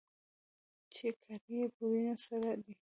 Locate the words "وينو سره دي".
1.91-2.73